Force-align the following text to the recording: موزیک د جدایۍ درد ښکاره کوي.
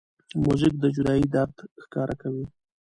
موزیک 0.43 0.73
د 0.79 0.83
جدایۍ 0.95 1.23
درد 1.33 1.55
ښکاره 1.83 2.15
کوي. 2.21 2.45